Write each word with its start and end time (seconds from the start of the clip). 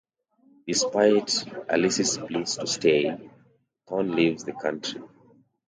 Despite 0.65 1.45
Alice's 1.69 2.17
pleas 2.17 2.55
to 2.55 2.65
stay, 2.65 3.19
Thorne 3.87 4.15
leaves 4.15 4.43
the 4.43 4.53
country. 4.53 4.99